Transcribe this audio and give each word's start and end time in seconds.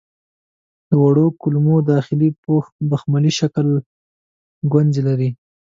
د 0.89 0.91
وړو 1.03 1.25
کولمو 1.41 1.75
داخلي 1.91 2.29
پوښ 2.43 2.63
بخملي 2.89 3.31
شکله 3.39 3.75
ګونځې 4.71 5.01
لري. 5.07 5.29